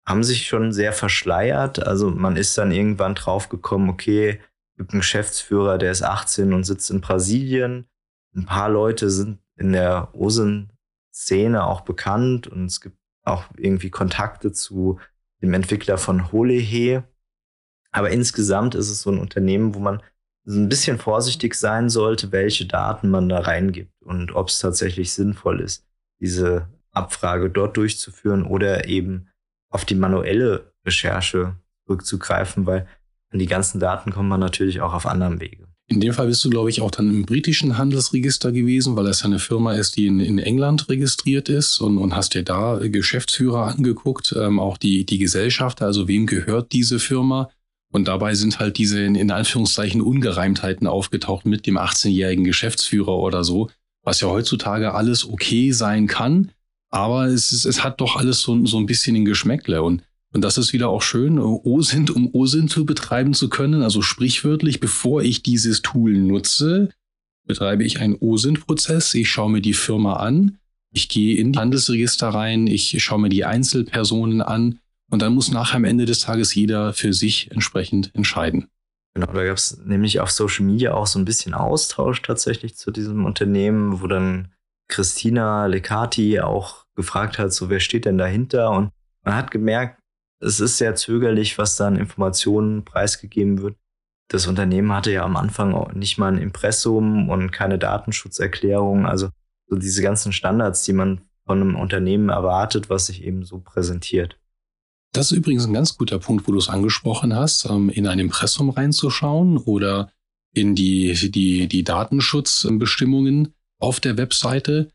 [0.06, 1.82] haben sich schon sehr verschleiert.
[1.82, 4.40] Also man ist dann irgendwann draufgekommen, okay,
[4.80, 7.86] gibt einen Geschäftsführer, der ist 18 und sitzt in Brasilien.
[8.34, 14.54] Ein paar Leute sind in der OSIN-Szene auch bekannt und es gibt auch irgendwie Kontakte
[14.54, 14.98] zu
[15.42, 17.04] dem Entwickler von Holehe.
[17.92, 20.02] Aber insgesamt ist es so ein Unternehmen, wo man
[20.46, 25.12] so ein bisschen vorsichtig sein sollte, welche Daten man da reingibt und ob es tatsächlich
[25.12, 25.86] sinnvoll ist,
[26.22, 29.30] diese Abfrage dort durchzuführen oder eben
[29.70, 32.88] auf die manuelle Recherche zurückzugreifen, weil
[33.32, 35.68] an die ganzen Daten kommt man natürlich auch auf anderem Wege.
[35.88, 39.22] In dem Fall bist du, glaube ich, auch dann im britischen Handelsregister gewesen, weil es
[39.22, 42.80] ja eine Firma ist, die in, in England registriert ist und, und hast dir da
[42.80, 47.50] Geschäftsführer angeguckt, ähm, auch die, die Gesellschaft, also wem gehört diese Firma
[47.92, 53.70] und dabei sind halt diese in Anführungszeichen Ungereimtheiten aufgetaucht mit dem 18-jährigen Geschäftsführer oder so,
[54.04, 56.52] was ja heutzutage alles okay sein kann.
[56.92, 59.82] Aber es, ist, es hat doch alles so, so ein bisschen ein Geschmäckle.
[59.82, 63.82] Und, und das ist wieder auch schön, OSINT, um OSINT zu betreiben zu können.
[63.82, 66.90] Also sprichwörtlich, bevor ich dieses Tool nutze,
[67.48, 69.16] betreibe ich einen OSINT-Prozess.
[69.16, 70.60] Ich schaue mir die Firma an.
[70.92, 72.68] Ich gehe in die Handelsregister rein.
[72.68, 76.94] Ich schaue mir die Einzelpersonen an und dann muss nachher am Ende des Tages jeder
[76.94, 78.68] für sich entsprechend entscheiden.
[79.16, 82.92] Genau, da gab es nämlich auf Social Media auch so ein bisschen Austausch tatsächlich zu
[82.92, 84.54] diesem Unternehmen, wo dann
[84.88, 88.70] Christina Lecati auch gefragt hat, so wer steht denn dahinter?
[88.70, 88.92] Und
[89.24, 89.99] man hat gemerkt,
[90.40, 93.76] es ist sehr zögerlich, was da an Informationen preisgegeben wird.
[94.30, 99.06] Das Unternehmen hatte ja am Anfang auch nicht mal ein Impressum und keine Datenschutzerklärung.
[99.06, 99.30] Also
[99.68, 104.38] so diese ganzen Standards, die man von einem Unternehmen erwartet, was sich eben so präsentiert.
[105.14, 108.20] Das ist übrigens ein ganz guter Punkt, wo du es angesprochen hast, ähm, in ein
[108.20, 110.12] Impressum reinzuschauen oder
[110.54, 114.92] in die, die, die Datenschutzbestimmungen auf der Webseite.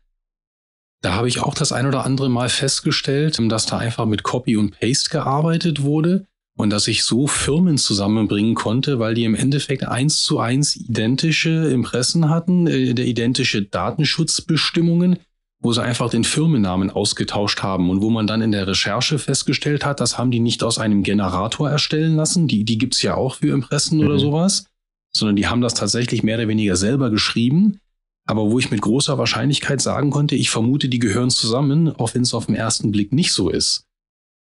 [1.05, 4.57] Da habe ich auch das ein oder andere Mal festgestellt, dass da einfach mit Copy
[4.57, 6.25] und Paste gearbeitet wurde
[6.57, 11.69] und dass ich so Firmen zusammenbringen konnte, weil die im Endeffekt eins zu eins identische
[11.69, 15.19] Impressen hatten, äh, identische Datenschutzbestimmungen,
[15.59, 19.85] wo sie einfach den Firmennamen ausgetauscht haben und wo man dann in der Recherche festgestellt
[19.85, 23.35] hat, das haben die nicht aus einem Generator erstellen lassen, die, die gibt's ja auch
[23.35, 24.07] für Impressen mhm.
[24.07, 24.65] oder sowas,
[25.15, 27.79] sondern die haben das tatsächlich mehr oder weniger selber geschrieben,
[28.25, 32.23] aber wo ich mit großer Wahrscheinlichkeit sagen konnte, ich vermute, die gehören zusammen, auch wenn
[32.23, 33.85] es auf den ersten Blick nicht so ist.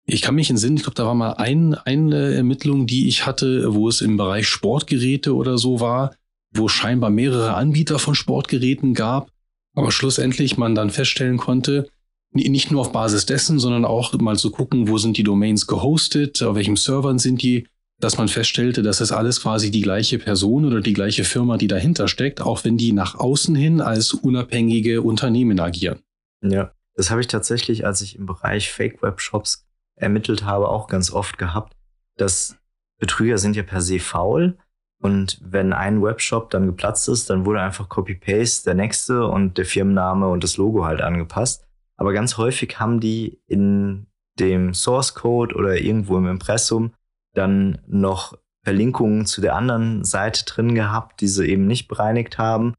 [0.07, 3.75] Ich kann mich entsinnen, ich glaube, da war mal ein, eine Ermittlung, die ich hatte,
[3.75, 6.15] wo es im Bereich Sportgeräte oder so war,
[6.53, 9.31] wo scheinbar mehrere Anbieter von Sportgeräten gab
[9.75, 11.89] aber schlussendlich man dann feststellen konnte,
[12.33, 16.43] nicht nur auf Basis dessen, sondern auch mal zu gucken, wo sind die Domains gehostet,
[16.43, 17.67] auf welchen Servern sind die,
[18.01, 21.69] dass man feststellte, dass es alles quasi die gleiche Person oder die gleiche Firma, die
[21.69, 26.01] dahinter steckt, auch wenn die nach außen hin als unabhängige Unternehmen agieren.
[26.43, 30.89] Ja, das habe ich tatsächlich, als ich im Bereich Fake Web Shops ermittelt habe, auch
[30.89, 31.77] ganz oft gehabt,
[32.17, 32.57] dass
[32.99, 34.57] Betrüger sind ja per se faul.
[35.03, 39.65] Und wenn ein Webshop dann geplatzt ist, dann wurde einfach Copy-Paste der nächste und der
[39.65, 41.67] Firmenname und das Logo halt angepasst.
[41.97, 44.07] Aber ganz häufig haben die in
[44.39, 46.93] dem Source Code oder irgendwo im Impressum
[47.35, 52.75] dann noch Verlinkungen zu der anderen Seite drin gehabt, die sie eben nicht bereinigt haben.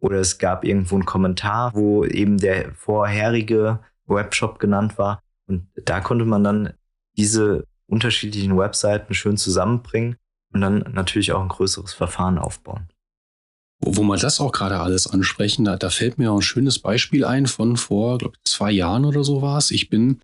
[0.00, 5.22] Oder es gab irgendwo einen Kommentar, wo eben der vorherige Webshop genannt war.
[5.46, 6.74] Und da konnte man dann
[7.16, 10.16] diese unterschiedlichen Webseiten schön zusammenbringen
[10.52, 12.88] und dann natürlich auch ein größeres Verfahren aufbauen.
[13.80, 17.24] Wo wir das auch gerade alles ansprechen, da, da fällt mir auch ein schönes Beispiel
[17.24, 19.70] ein von vor, glaube ich, zwei Jahren oder so war es.
[19.70, 20.20] Ich bin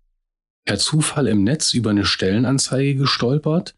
[0.65, 3.75] per Zufall im Netz über eine Stellenanzeige gestolpert,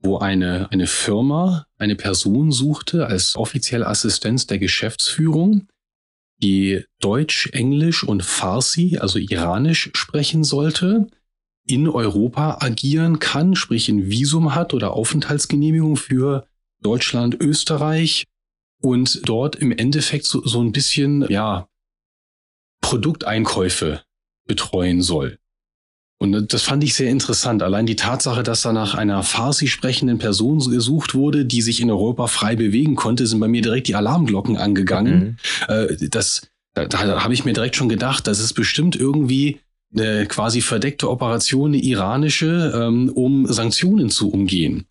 [0.00, 5.68] wo eine, eine Firma eine Person suchte als offizielle Assistenz der Geschäftsführung,
[6.42, 11.06] die Deutsch, Englisch und Farsi, also Iranisch sprechen sollte,
[11.64, 16.48] in Europa agieren kann, sprich ein Visum hat oder Aufenthaltsgenehmigung für
[16.80, 18.24] Deutschland, Österreich
[18.80, 21.68] und dort im Endeffekt so, so ein bisschen, ja,
[22.80, 24.02] Produkteinkäufe
[24.48, 25.38] betreuen soll.
[26.22, 27.64] Und das fand ich sehr interessant.
[27.64, 31.90] Allein die Tatsache, dass da nach einer Farsi sprechenden Person gesucht wurde, die sich in
[31.90, 35.36] Europa frei bewegen konnte, sind bei mir direkt die Alarmglocken angegangen.
[35.68, 35.74] Mhm.
[35.74, 39.58] Äh, das, da, da habe ich mir direkt schon gedacht, das ist bestimmt irgendwie
[39.92, 44.84] eine quasi verdeckte Operation, eine iranische, ähm, um Sanktionen zu umgehen.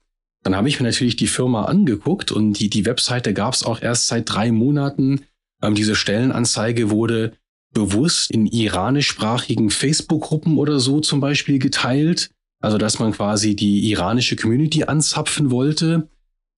[0.44, 3.82] Dann habe ich mir natürlich die Firma angeguckt und die, die Webseite gab es auch
[3.82, 5.22] erst seit drei Monaten.
[5.62, 7.32] Ähm, diese Stellenanzeige wurde
[7.74, 12.30] bewusst in iranischsprachigen Facebook-Gruppen oder so zum Beispiel geteilt.
[12.60, 16.10] Also dass man quasi die iranische Community anzapfen wollte.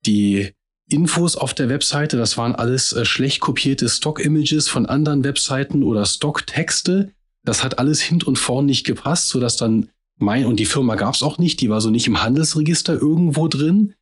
[0.05, 0.51] Die
[0.89, 6.05] Infos auf der Webseite, das waren alles äh, schlecht kopierte Stock-Images von anderen Webseiten oder
[6.05, 7.13] Stock-Texte.
[7.45, 11.15] Das hat alles hint und vorn nicht gepasst, sodass dann mein, und die Firma gab
[11.15, 13.93] es auch nicht, die war so nicht im Handelsregister irgendwo drin.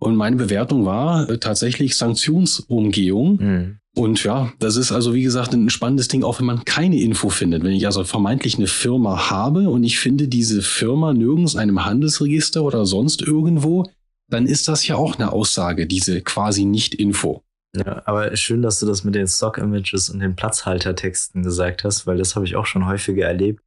[0.00, 3.36] Und meine Bewertung war äh, tatsächlich Sanktionsumgehung.
[3.36, 3.78] Mhm.
[3.98, 7.30] Und ja, das ist also wie gesagt ein spannendes Ding, auch wenn man keine Info
[7.30, 7.64] findet.
[7.64, 11.84] Wenn ich also vermeintlich eine Firma habe und ich finde diese Firma nirgends in einem
[11.84, 13.90] Handelsregister oder sonst irgendwo,
[14.28, 17.42] dann ist das ja auch eine Aussage, diese quasi Nicht-Info.
[17.74, 22.18] Ja, aber schön, dass du das mit den Stock-Images und den Platzhaltertexten gesagt hast, weil
[22.18, 23.64] das habe ich auch schon häufiger erlebt.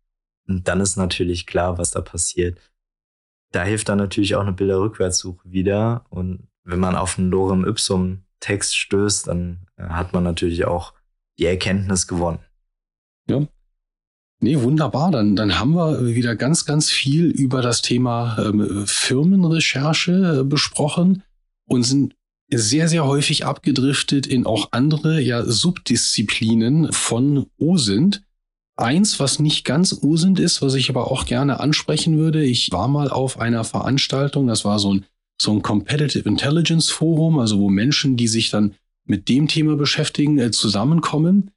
[0.48, 2.58] Und dann ist natürlich klar, was da passiert.
[3.52, 6.06] Da hilft dann natürlich auch eine Bilderrückwärtssuche wieder.
[6.10, 10.94] Und wenn man auf einen Lorem Ipsum Text stößt, dann hat man natürlich auch
[11.40, 12.40] die Erkenntnis gewonnen.
[13.30, 13.46] Ja.
[14.44, 15.12] Nee, wunderbar.
[15.12, 21.24] Dann, dann haben wir wieder ganz, ganz viel über das Thema ähm, Firmenrecherche äh, besprochen
[21.68, 22.16] und sind
[22.50, 28.24] sehr, sehr häufig abgedriftet in auch andere ja, Subdisziplinen von OSINT.
[28.76, 32.44] Eins, was nicht ganz OSINT ist, was ich aber auch gerne ansprechen würde.
[32.44, 35.06] Ich war mal auf einer Veranstaltung, das war so ein
[35.42, 38.76] so ein Competitive Intelligence Forum, also wo Menschen, die sich dann
[39.12, 41.52] mit dem Thema beschäftigen, äh, zusammenkommen.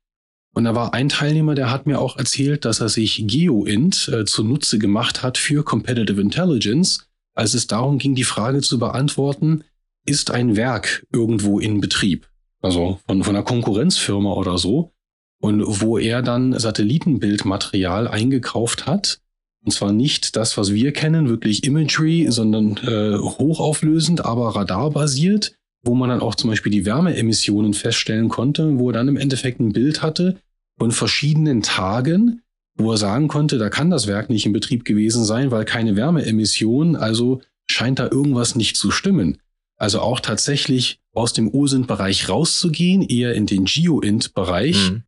[0.54, 4.24] Und da war ein Teilnehmer, der hat mir auch erzählt, dass er sich GeoInt äh,
[4.24, 9.64] zunutze gemacht hat für Competitive Intelligence, als es darum ging, die Frage zu beantworten,
[10.04, 12.28] ist ein Werk irgendwo in Betrieb?
[12.60, 14.92] Also von, von einer Konkurrenzfirma oder so.
[15.40, 19.20] Und wo er dann Satellitenbildmaterial eingekauft hat,
[19.64, 25.54] und zwar nicht das, was wir kennen, wirklich Imagery, sondern äh, hochauflösend, aber radarbasiert,
[25.84, 29.60] wo man dann auch zum Beispiel die Wärmeemissionen feststellen konnte, wo er dann im Endeffekt
[29.60, 30.38] ein Bild hatte
[30.78, 32.42] von verschiedenen Tagen,
[32.76, 35.96] wo er sagen konnte, da kann das Werk nicht in Betrieb gewesen sein, weil keine
[35.96, 39.38] Wärmeemission, also scheint da irgendwas nicht zu stimmen.
[39.76, 45.02] Also auch tatsächlich aus dem OSINT-Bereich rauszugehen, eher in den GeoINT-Bereich, mhm.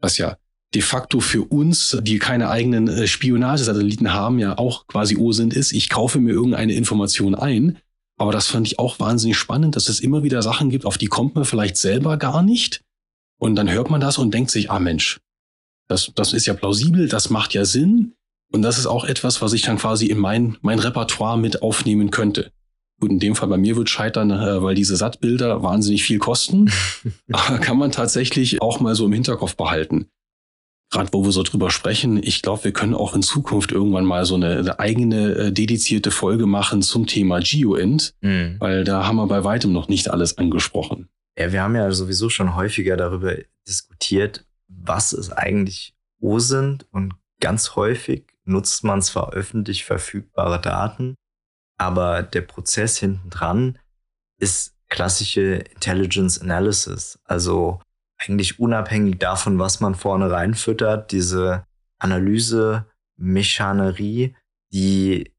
[0.00, 0.36] was ja
[0.74, 5.72] de facto für uns, die keine eigenen äh, Spionagesatelliten haben, ja auch quasi OSINT ist.
[5.72, 7.78] Ich kaufe mir irgendeine Information ein.
[8.18, 11.06] Aber das fand ich auch wahnsinnig spannend, dass es immer wieder Sachen gibt, auf die
[11.06, 12.82] kommt man vielleicht selber gar nicht.
[13.38, 15.20] Und dann hört man das und denkt sich, ah Mensch,
[15.88, 18.14] das, das ist ja plausibel, das macht ja Sinn.
[18.52, 22.10] Und das ist auch etwas, was ich dann quasi in mein, mein Repertoire mit aufnehmen
[22.10, 22.52] könnte.
[23.00, 26.70] Gut, in dem Fall bei mir wird scheitern, äh, weil diese Sattbilder wahnsinnig viel kosten.
[27.32, 30.06] Aber kann man tatsächlich auch mal so im Hinterkopf behalten
[30.92, 34.24] gerade wo wir so drüber sprechen, ich glaube, wir können auch in Zukunft irgendwann mal
[34.24, 38.56] so eine, eine eigene äh, dedizierte Folge machen zum Thema GeoInt, mhm.
[38.60, 41.08] weil da haben wir bei weitem noch nicht alles angesprochen.
[41.36, 43.36] Ja, wir haben ja sowieso schon häufiger darüber
[43.66, 51.16] diskutiert, was ist eigentlich OSINT und ganz häufig nutzt man zwar öffentlich verfügbare Daten,
[51.78, 53.78] aber der Prozess hinten dran
[54.38, 57.80] ist klassische Intelligence Analysis, also
[58.22, 61.66] eigentlich unabhängig davon, was man vorne reinfüttert, diese
[61.98, 64.36] Analyse, Mechanerie,
[64.72, 65.32] die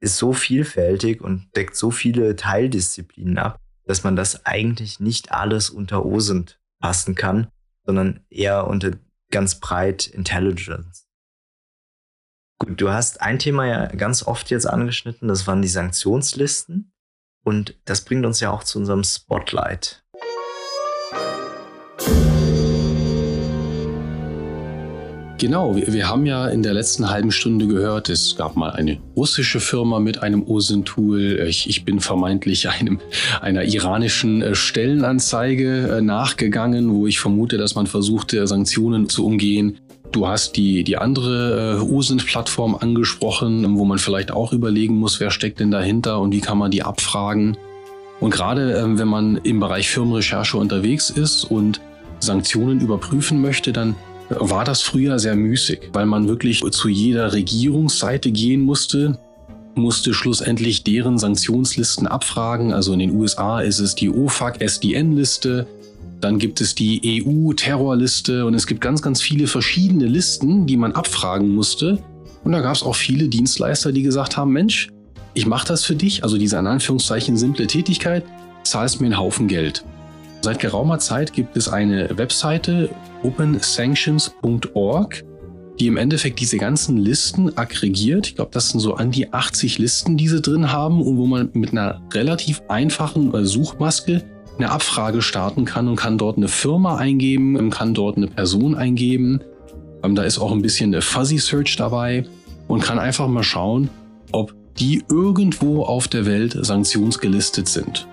[0.00, 5.70] ist so vielfältig und deckt so viele Teildisziplinen ab, dass man das eigentlich nicht alles
[5.70, 7.48] unter OSINT fassen kann,
[7.84, 8.92] sondern eher unter
[9.30, 11.08] ganz breit Intelligence.
[12.58, 16.92] Gut, du hast ein Thema ja ganz oft jetzt angeschnitten, das waren die Sanktionslisten.
[17.44, 20.04] Und das bringt uns ja auch zu unserem Spotlight.
[25.38, 29.60] Genau, wir, haben ja in der letzten halben Stunde gehört, es gab mal eine russische
[29.60, 31.46] Firma mit einem OSINT-Tool.
[31.48, 32.98] Ich, ich, bin vermeintlich einem,
[33.40, 39.78] einer iranischen äh, Stellenanzeige äh, nachgegangen, wo ich vermute, dass man versuchte, Sanktionen zu umgehen.
[40.10, 45.30] Du hast die, die andere äh, OSINT-Plattform angesprochen, wo man vielleicht auch überlegen muss, wer
[45.30, 47.56] steckt denn dahinter und wie kann man die abfragen.
[48.18, 51.80] Und gerade wenn man im Bereich Firmenrecherche unterwegs ist und
[52.18, 53.94] Sanktionen überprüfen möchte, dann
[54.28, 59.18] war das früher sehr müßig, weil man wirklich zu jeder Regierungsseite gehen musste,
[59.74, 62.72] musste schlussendlich deren Sanktionslisten abfragen.
[62.72, 65.66] Also in den USA ist es die OFAC SDN-Liste,
[66.20, 70.92] dann gibt es die EU-Terrorliste und es gibt ganz, ganz viele verschiedene Listen, die man
[70.92, 72.02] abfragen musste.
[72.44, 74.88] Und da gab es auch viele Dienstleister, die gesagt haben, Mensch,
[75.34, 78.24] ich mache das für dich, also diese in Anführungszeichen simple Tätigkeit,
[78.64, 79.84] zahlst mir einen Haufen Geld.
[80.40, 82.90] Seit geraumer Zeit gibt es eine Webseite
[83.22, 85.24] opensanctions.org,
[85.80, 88.28] die im Endeffekt diese ganzen Listen aggregiert.
[88.28, 91.26] Ich glaube, das sind so an die 80 Listen, die sie drin haben und wo
[91.26, 94.24] man mit einer relativ einfachen äh, Suchmaske
[94.58, 99.40] eine Abfrage starten kann und kann dort eine Firma eingeben, kann dort eine Person eingeben.
[100.02, 102.24] Ähm, da ist auch ein bisschen eine Fuzzy Search dabei
[102.66, 103.88] und kann einfach mal schauen,
[104.32, 108.06] ob die irgendwo auf der Welt sanktionsgelistet sind.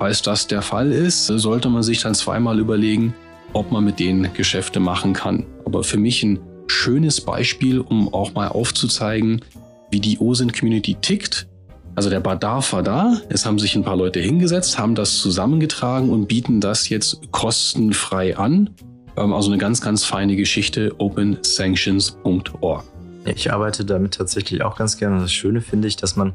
[0.00, 3.12] Falls das der Fall ist, sollte man sich dann zweimal überlegen,
[3.52, 5.44] ob man mit denen Geschäfte machen kann.
[5.66, 6.38] Aber für mich ein
[6.68, 9.42] schönes Beispiel, um auch mal aufzuzeigen,
[9.90, 11.48] wie die OSINT-Community tickt.
[11.96, 16.08] Also der Bedarf war da, es haben sich ein paar Leute hingesetzt, haben das zusammengetragen
[16.08, 18.70] und bieten das jetzt kostenfrei an.
[19.18, 22.84] Ähm, also eine ganz, ganz feine Geschichte, opensanctions.org.
[23.26, 25.20] Ich arbeite damit tatsächlich auch ganz gerne.
[25.20, 26.32] Das Schöne finde ich, dass man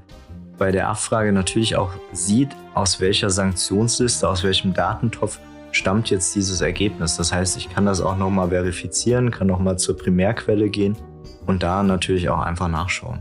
[0.57, 5.39] bei der Abfrage natürlich auch sieht, aus welcher Sanktionsliste, aus welchem Datentopf
[5.71, 7.17] stammt jetzt dieses Ergebnis.
[7.17, 10.95] Das heißt, ich kann das auch nochmal verifizieren, kann nochmal zur Primärquelle gehen
[11.45, 13.19] und da natürlich auch einfach nachschauen.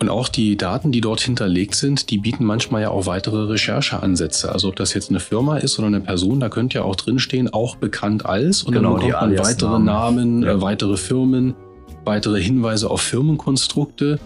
[0.00, 4.50] Und auch die Daten, die dort hinterlegt sind, die bieten manchmal ja auch weitere Rechercheansätze.
[4.50, 7.52] Also ob das jetzt eine Firma ist oder eine Person, da könnte ja auch drinstehen,
[7.54, 8.64] auch bekannt als.
[8.64, 10.54] Und genau, dann bekommt man weitere Namen, ja.
[10.54, 11.54] äh, weitere Firmen,
[12.04, 14.18] weitere Hinweise auf Firmenkonstrukte.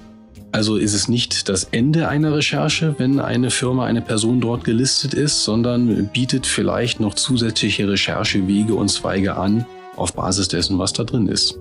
[0.52, 5.12] Also ist es nicht das Ende einer Recherche, wenn eine Firma, eine Person dort gelistet
[5.12, 9.66] ist, sondern bietet vielleicht noch zusätzliche Recherchewege und Zweige an,
[9.96, 11.58] auf Basis dessen, was da drin ist.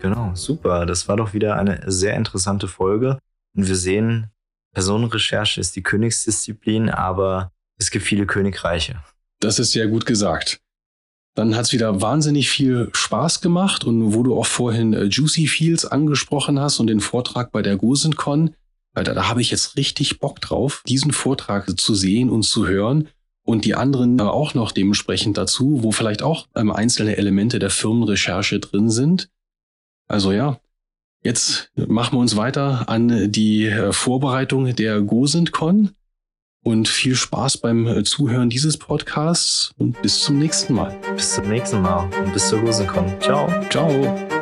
[0.00, 0.86] Genau, super.
[0.86, 3.18] Das war doch wieder eine sehr interessante Folge.
[3.56, 4.30] Und wir sehen,
[4.72, 8.96] Personenrecherche ist die Königsdisziplin, aber es gibt viele Königreiche.
[9.40, 10.60] Das ist sehr gut gesagt.
[11.34, 15.46] Dann hat es wieder wahnsinnig viel Spaß gemacht und wo du auch vorhin äh, Juicy
[15.46, 18.54] Fields angesprochen hast und den Vortrag bei der GoSenCon,
[18.94, 23.08] da, da habe ich jetzt richtig Bock drauf, diesen Vortrag zu sehen und zu hören
[23.42, 28.60] und die anderen auch noch dementsprechend dazu, wo vielleicht auch ähm, einzelne Elemente der Firmenrecherche
[28.60, 29.28] drin sind.
[30.06, 30.60] Also ja,
[31.24, 35.90] jetzt machen wir uns weiter an die äh, Vorbereitung der GoSentCon
[36.64, 40.98] und viel Spaß beim äh, Zuhören dieses Podcasts und bis zum nächsten Mal.
[41.14, 43.14] Bis zum nächsten Mal und bis zur Rosenkon.
[43.20, 43.48] Ciao.
[43.70, 44.33] Ciao.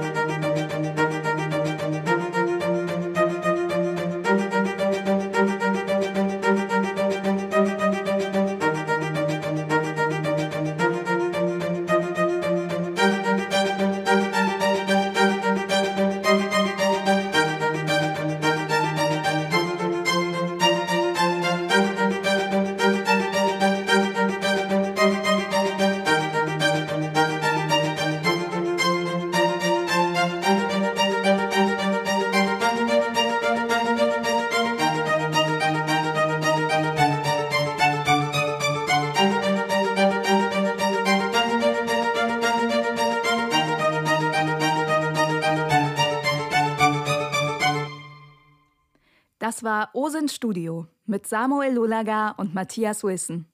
[50.22, 53.46] OSINT Studio mit Samuel Lulaga und Matthias Wilson.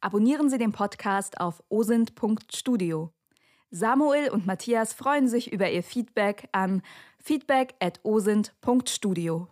[0.00, 3.12] Abonnieren Sie den Podcast auf osint.studio.
[3.70, 6.80] Samuel und Matthias freuen sich über Ihr Feedback an
[7.22, 9.48] feedback at osint.studio.